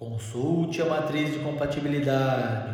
[0.00, 2.70] Consulte a matriz de compatibilidade.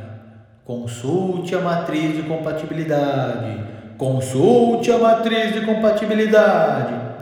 [0.64, 3.64] Consulte a matriz de compatibilidade.
[3.98, 7.15] Consulte a matriz de compatibilidade.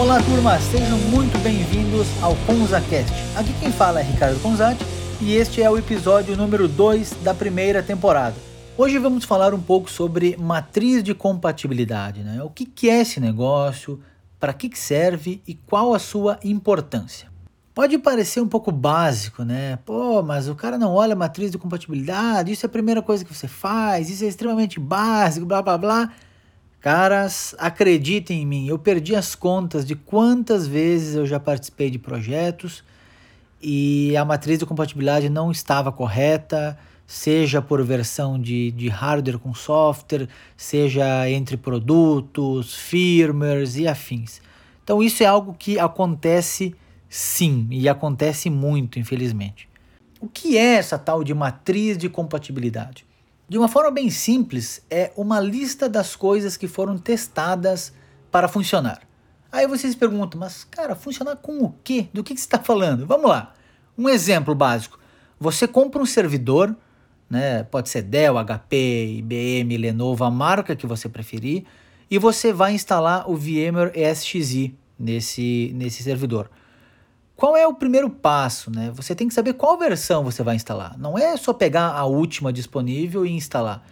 [0.00, 3.12] Olá turma, sejam muito bem-vindos ao ConzaCast.
[3.36, 4.82] Aqui quem fala é Ricardo Conzati
[5.20, 8.34] e este é o episódio número 2 da primeira temporada.
[8.78, 12.42] Hoje vamos falar um pouco sobre matriz de compatibilidade, né?
[12.42, 14.00] O que, que é esse negócio,
[14.38, 17.28] para que, que serve e qual a sua importância.
[17.74, 19.78] Pode parecer um pouco básico, né?
[19.84, 23.22] Pô, mas o cara não olha a matriz de compatibilidade, isso é a primeira coisa
[23.22, 26.10] que você faz, isso é extremamente básico, blá blá blá.
[26.80, 31.98] Caras, acreditem em mim, eu perdi as contas de quantas vezes eu já participei de
[31.98, 32.82] projetos
[33.60, 39.52] e a matriz de compatibilidade não estava correta, seja por versão de, de hardware com
[39.52, 44.40] software, seja entre produtos, firmwares e afins.
[44.82, 46.74] Então isso é algo que acontece
[47.10, 49.68] sim, e acontece muito, infelizmente.
[50.18, 53.09] O que é essa tal de matriz de compatibilidade?
[53.50, 57.92] De uma forma bem simples, é uma lista das coisas que foram testadas
[58.30, 59.00] para funcionar.
[59.50, 62.06] Aí vocês perguntam, mas cara, funcionar com o quê?
[62.14, 63.04] Do que, que você está falando?
[63.08, 63.52] Vamos lá.
[63.98, 65.00] Um exemplo básico.
[65.40, 66.76] Você compra um servidor,
[67.28, 67.64] né?
[67.64, 71.64] pode ser Dell, HP, IBM, Lenovo, a marca que você preferir,
[72.08, 76.48] e você vai instalar o VMware ESXi nesse, nesse servidor.
[77.40, 78.70] Qual é o primeiro passo?
[78.70, 78.90] Né?
[78.94, 80.98] Você tem que saber qual versão você vai instalar.
[80.98, 83.82] Não é só pegar a última disponível e instalar.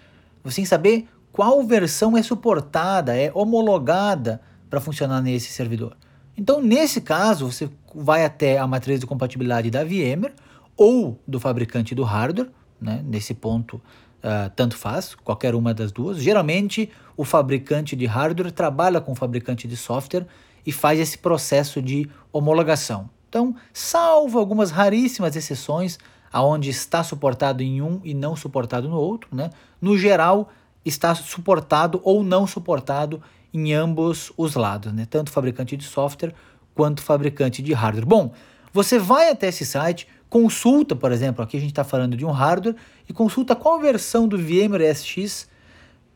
[0.44, 5.96] Você tem que saber qual versão é suportada, é homologada para funcionar nesse servidor.
[6.36, 10.34] Então, nesse caso, você vai até a matriz de compatibilidade da VMware
[10.76, 12.50] ou do fabricante do hardware.
[12.78, 13.02] Né?
[13.02, 16.18] Nesse ponto, uh, tanto faz, qualquer uma das duas.
[16.18, 20.26] Geralmente, o fabricante de hardware trabalha com o fabricante de software
[20.66, 23.08] e faz esse processo de homologação.
[23.28, 25.98] Então, salvo algumas raríssimas exceções,
[26.32, 29.50] aonde está suportado em um e não suportado no outro, né?
[29.80, 30.50] No geral,
[30.84, 33.22] está suportado ou não suportado
[33.52, 35.06] em ambos os lados, né?
[35.08, 36.34] Tanto fabricante de software
[36.74, 38.06] quanto fabricante de hardware.
[38.06, 38.32] Bom,
[38.72, 42.30] você vai até esse site, consulta, por exemplo, aqui a gente está falando de um
[42.30, 42.76] hardware,
[43.08, 45.48] e consulta qual versão do VMware SX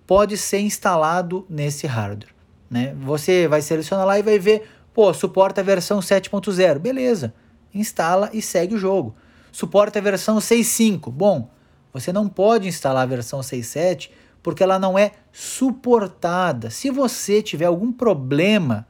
[0.07, 2.33] pode ser instalado nesse hardware.
[2.71, 2.95] Né?
[3.01, 6.79] Você vai selecionar lá e vai ver Pô, suporta a versão 7.0.
[6.79, 7.35] Beleza.
[7.75, 9.15] Instala e segue o jogo.
[9.51, 11.11] Suporta a versão 6.5.
[11.11, 11.49] Bom,
[11.93, 14.11] você não pode instalar a versão 6.7
[14.43, 16.71] porque ela não é suportada.
[16.71, 18.87] Se você tiver algum problema,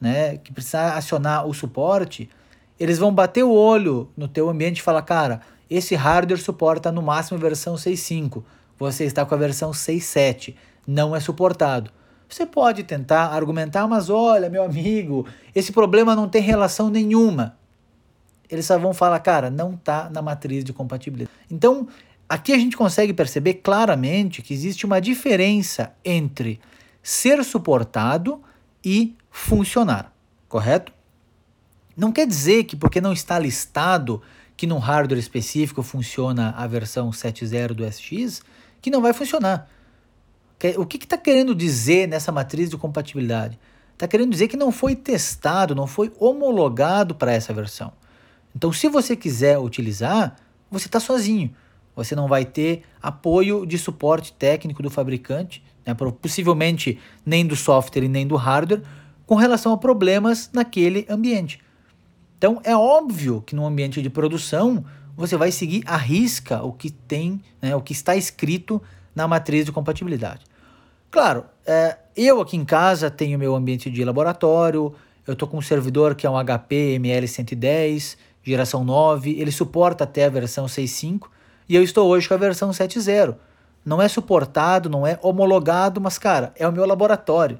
[0.00, 2.28] né, que precisar acionar o suporte,
[2.78, 7.02] eles vão bater o olho no teu ambiente e falar, cara, esse hardware suporta no
[7.02, 8.42] máximo a versão 6.5.
[8.78, 10.56] Você está com a versão 6.7.
[10.86, 11.92] Não é suportado.
[12.30, 17.58] Você pode tentar argumentar, mas olha, meu amigo, esse problema não tem relação nenhuma.
[18.48, 21.36] Eles só vão falar, cara, não está na matriz de compatibilidade.
[21.50, 21.88] Então,
[22.28, 26.60] aqui a gente consegue perceber claramente que existe uma diferença entre
[27.02, 28.40] ser suportado
[28.84, 30.12] e funcionar,
[30.48, 30.92] correto?
[31.96, 34.22] Não quer dizer que porque não está listado
[34.56, 38.42] que num hardware específico funciona a versão 7.0 do SX,
[38.80, 39.68] que não vai funcionar.
[40.76, 43.58] O que está que querendo dizer nessa matriz de compatibilidade?
[43.92, 47.92] Está querendo dizer que não foi testado, não foi homologado para essa versão.
[48.54, 50.36] Então, se você quiser utilizar,
[50.70, 51.50] você está sozinho.
[51.94, 58.04] Você não vai ter apoio de suporte técnico do fabricante, né, possivelmente nem do software
[58.04, 58.82] e nem do hardware,
[59.26, 61.60] com relação a problemas naquele ambiente.
[62.38, 64.84] Então, é óbvio que no ambiente de produção
[65.16, 68.80] você vai seguir à risca o que tem, né, o que está escrito
[69.14, 70.44] na matriz de compatibilidade.
[71.10, 74.94] Claro, é, eu aqui em casa tenho meu ambiente de laboratório,
[75.26, 80.24] eu estou com um servidor que é um HP ML110, geração 9, ele suporta até
[80.24, 81.28] a versão 6.5
[81.68, 83.36] e eu estou hoje com a versão 7.0.
[83.84, 87.58] Não é suportado, não é homologado, mas cara, é o meu laboratório.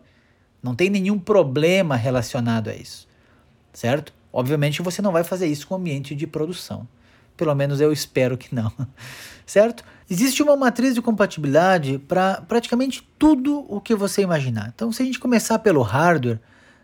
[0.63, 3.09] Não tem nenhum problema relacionado a isso,
[3.73, 4.13] certo?
[4.33, 6.87] Obviamente você não vai fazer isso com o ambiente de produção.
[7.41, 8.71] Pelo menos eu espero que não,
[9.47, 9.83] certo?
[10.11, 14.71] Existe uma matriz de compatibilidade para praticamente tudo o que você imaginar.
[14.75, 16.39] Então, se a gente começar pelo hardware,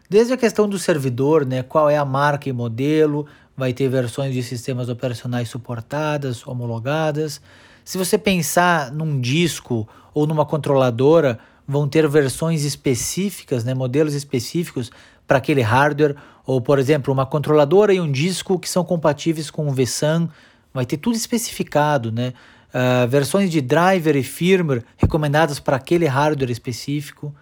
[0.08, 4.32] desde a questão do servidor, né, qual é a marca e modelo, vai ter versões
[4.32, 7.38] de sistemas operacionais suportadas, homologadas.
[7.85, 11.38] Se você pensar num disco ou numa controladora,
[11.69, 14.91] vão ter versões específicas, né, modelos específicos
[15.26, 19.67] para aquele hardware, ou por exemplo, uma controladora e um disco que são compatíveis com
[19.69, 20.28] o VSAN,
[20.73, 22.32] vai ter tudo especificado, né?
[22.69, 27.34] Uh, versões de driver e firmware recomendadas para aquele hardware específico,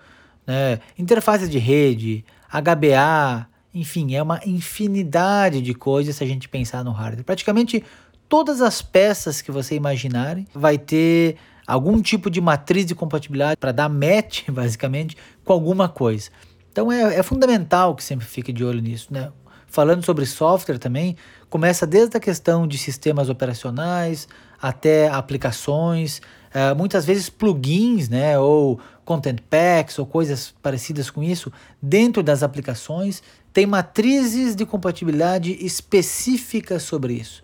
[0.46, 0.78] né?
[0.96, 6.92] interfaces de rede, HBA, enfim, é uma infinidade de coisas se a gente pensar no
[6.92, 7.24] hardware.
[7.24, 7.82] Praticamente
[8.28, 13.72] todas as peças que você imaginarem vai ter algum tipo de matriz de compatibilidade para
[13.72, 16.30] dar match, basicamente, com alguma coisa.
[16.74, 19.30] Então é, é fundamental que sempre fique de olho nisso, né?
[19.68, 21.16] Falando sobre software também,
[21.48, 24.26] começa desde a questão de sistemas operacionais
[24.60, 26.18] até aplicações,
[26.50, 32.42] uh, muitas vezes plugins, né, ou content packs ou coisas parecidas com isso dentro das
[32.42, 33.22] aplicações
[33.52, 37.40] tem matrizes de compatibilidade específicas sobre isso.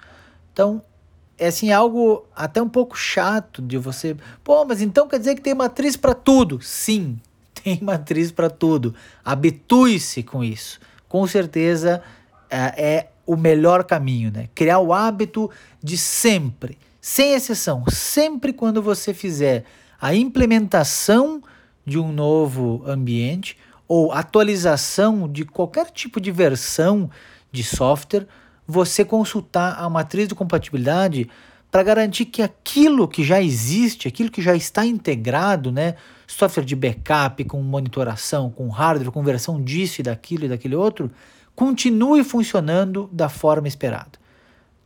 [0.53, 0.83] Então,
[1.39, 5.41] é assim algo até um pouco chato de você, pô, mas então quer dizer que
[5.41, 6.61] tem matriz para tudo?
[6.61, 7.21] Sim,
[7.63, 8.95] tem matriz para tudo.
[9.25, 10.81] Habitue-se com isso.
[11.09, 12.03] Com certeza
[12.49, 14.49] é, é o melhor caminho, né?
[14.55, 15.51] Criar o hábito
[15.83, 19.65] de sempre, sem exceção, sempre quando você fizer
[20.01, 21.43] a implementação
[21.87, 27.11] de um novo ambiente ou atualização de qualquer tipo de versão
[27.51, 28.27] de software,
[28.67, 31.29] você consultar a matriz de compatibilidade
[31.71, 35.95] para garantir que aquilo que já existe, aquilo que já está integrado, né,
[36.27, 41.11] software de backup com monitoração, com hardware, com versão disso e daquilo e daquele outro,
[41.55, 44.19] continue funcionando da forma esperada.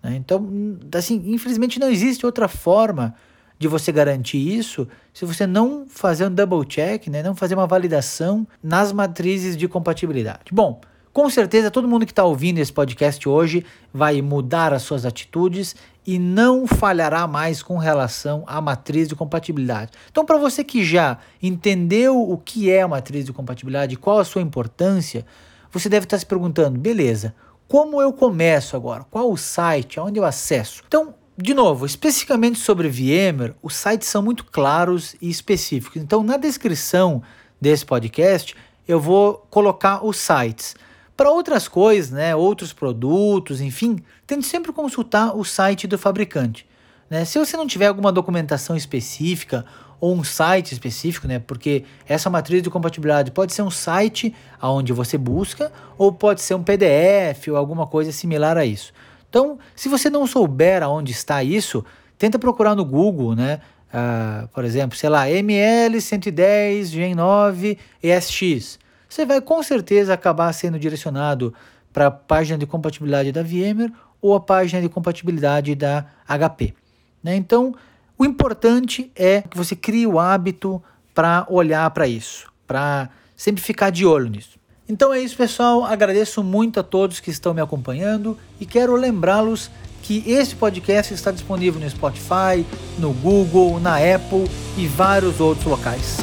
[0.02, 0.16] Né?
[0.16, 0.46] Então,
[0.94, 3.14] assim, infelizmente não existe outra forma
[3.58, 7.66] de você garantir isso se você não fazer um double check, né, não fazer uma
[7.66, 10.52] validação nas matrizes de compatibilidade.
[10.52, 10.80] Bom,
[11.12, 15.76] com certeza todo mundo que está ouvindo esse podcast hoje vai mudar as suas atitudes
[16.06, 19.92] e não falhará mais com relação à matriz de compatibilidade.
[20.10, 24.24] Então, para você que já entendeu o que é a matriz de compatibilidade, qual a
[24.24, 25.24] sua importância,
[25.70, 27.34] você deve estar tá se perguntando: beleza,
[27.66, 29.04] como eu começo agora?
[29.10, 29.98] Qual o site?
[29.98, 30.82] Aonde eu acesso?
[30.86, 36.00] Então, de novo, especificamente sobre VMware, os sites são muito claros e específicos.
[36.00, 37.22] Então, na descrição
[37.60, 38.54] desse podcast,
[38.86, 40.76] eu vou colocar os sites.
[41.16, 46.66] Para outras coisas, né, outros produtos, enfim, tente sempre consultar o site do fabricante.
[47.08, 47.24] Né?
[47.24, 49.64] Se você não tiver alguma documentação específica
[50.00, 54.92] ou um site específico, né, porque essa matriz de compatibilidade pode ser um site onde
[54.92, 58.92] você busca ou pode ser um PDF ou alguma coisa similar a isso.
[59.30, 61.84] Então, se você não souber aonde está isso,
[62.18, 63.60] tenta procurar no Google, né?
[63.92, 68.78] Uh, por exemplo, sei lá, ML110 Gen 9 ESX.
[69.14, 71.54] Você vai com certeza acabar sendo direcionado
[71.92, 76.74] para a página de compatibilidade da VMware ou a página de compatibilidade da HP.
[77.22, 77.36] Né?
[77.36, 77.76] Então,
[78.18, 80.82] o importante é que você crie o hábito
[81.14, 84.58] para olhar para isso, para sempre ficar de olho nisso.
[84.88, 85.84] Então é isso, pessoal.
[85.84, 89.70] Agradeço muito a todos que estão me acompanhando e quero lembrá-los
[90.02, 92.66] que esse podcast está disponível no Spotify,
[92.98, 96.16] no Google, na Apple e vários outros locais.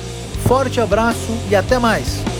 [0.45, 2.31] Forte abraço e até mais!